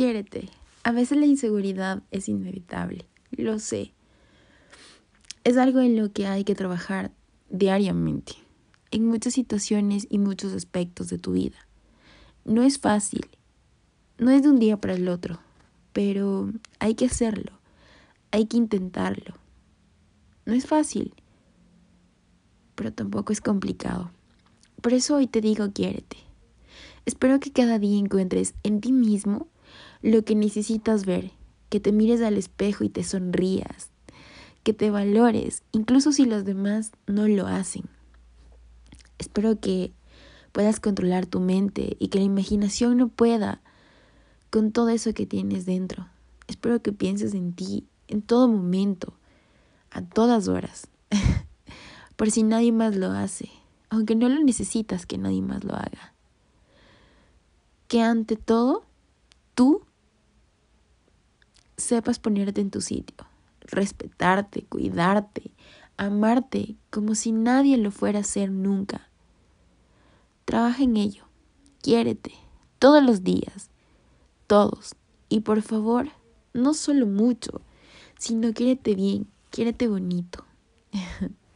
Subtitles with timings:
[0.00, 0.48] quiérete.
[0.82, 3.92] A veces la inseguridad es inevitable, lo sé.
[5.44, 7.12] Es algo en lo que hay que trabajar
[7.50, 8.32] diariamente,
[8.92, 11.58] en muchas situaciones y muchos aspectos de tu vida.
[12.46, 13.26] No es fácil,
[14.16, 15.38] no es de un día para el otro,
[15.92, 17.52] pero hay que hacerlo,
[18.30, 19.34] hay que intentarlo.
[20.46, 21.12] No es fácil,
[22.74, 24.10] pero tampoco es complicado.
[24.80, 26.16] Por eso hoy te digo quiérete.
[27.04, 29.46] Espero que cada día encuentres en ti mismo
[30.02, 31.32] lo que necesitas ver,
[31.68, 33.90] que te mires al espejo y te sonrías,
[34.62, 37.84] que te valores, incluso si los demás no lo hacen.
[39.18, 39.92] Espero que
[40.52, 43.60] puedas controlar tu mente y que la imaginación no pueda
[44.50, 46.08] con todo eso que tienes dentro.
[46.48, 49.14] Espero que pienses en ti en todo momento,
[49.90, 50.88] a todas horas,
[52.16, 53.48] por si nadie más lo hace,
[53.88, 56.12] aunque no lo necesitas que nadie más lo haga.
[57.86, 58.84] Que ante todo,
[59.54, 59.82] tú
[61.90, 63.26] sepas ponerte en tu sitio,
[63.62, 65.50] respetarte, cuidarte,
[65.96, 69.08] amarte como si nadie lo fuera a hacer nunca.
[70.44, 71.24] Trabaja en ello,
[71.82, 72.32] quiérete,
[72.78, 73.70] todos los días,
[74.46, 74.94] todos.
[75.28, 76.10] Y por favor,
[76.54, 77.60] no solo mucho,
[78.18, 80.44] sino quiérete bien, quiérete bonito.